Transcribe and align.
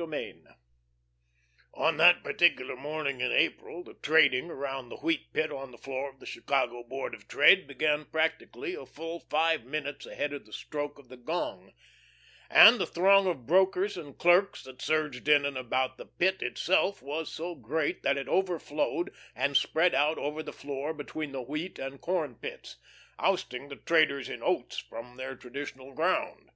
VIII 0.00 0.44
On 1.74 1.96
that 1.96 2.22
particular 2.22 2.76
morning 2.76 3.20
in 3.20 3.32
April, 3.32 3.82
the 3.82 3.94
trading 3.94 4.48
around 4.48 4.90
the 4.90 4.98
Wheat 4.98 5.32
Pit 5.32 5.50
on 5.50 5.72
the 5.72 5.76
floor 5.76 6.08
of 6.08 6.20
the 6.20 6.24
Chicago 6.26 6.84
Board 6.84 7.14
of 7.16 7.26
Trade 7.26 7.66
began 7.66 8.04
practically 8.04 8.76
a 8.76 8.86
full 8.86 9.18
five 9.18 9.64
minutes 9.64 10.06
ahead 10.06 10.32
of 10.32 10.46
the 10.46 10.52
stroke 10.52 11.00
of 11.00 11.08
the 11.08 11.16
gong; 11.16 11.72
and 12.48 12.78
the 12.78 12.86
throng 12.86 13.26
of 13.26 13.44
brokers 13.44 13.96
and 13.96 14.16
clerks 14.16 14.62
that 14.62 14.80
surged 14.80 15.26
in 15.26 15.44
and 15.44 15.58
about 15.58 15.98
the 15.98 16.06
Pit 16.06 16.42
itself 16.42 17.02
was 17.02 17.28
so 17.34 17.56
great 17.56 18.04
that 18.04 18.16
it 18.16 18.28
overflowed 18.28 19.12
and 19.34 19.56
spread 19.56 19.96
out 19.96 20.16
over 20.16 20.44
the 20.44 20.52
floor 20.52 20.94
between 20.94 21.32
the 21.32 21.42
wheat 21.42 21.80
and 21.80 22.00
corn 22.00 22.36
pits, 22.36 22.76
ousting 23.18 23.68
the 23.68 23.74
traders 23.74 24.28
in 24.28 24.44
oats 24.44 24.78
from 24.78 25.16
their 25.16 25.34
traditional 25.34 25.92
ground. 25.92 26.50